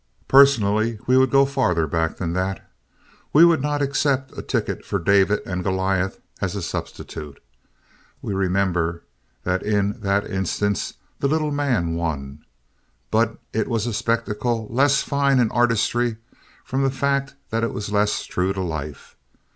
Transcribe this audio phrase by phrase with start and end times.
[0.27, 2.67] Personally we would go further back than that.
[3.33, 7.39] We would not accept a ticket for David and Goliath as a substitute.
[8.19, 9.03] We remember
[9.43, 12.43] that in that instance the little man won,
[13.11, 16.17] but it was a spectacle less fine in artistry
[16.65, 19.15] from the fact that it was less true to life.